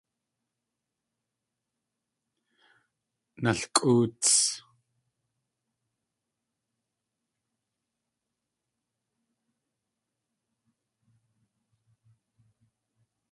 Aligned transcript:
Nalkʼoots! 3.43 4.31